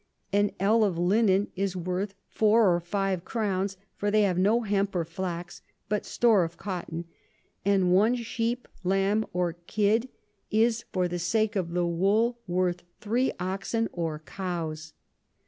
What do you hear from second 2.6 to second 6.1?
or five Crowns; for they have no Hemp or Flax, but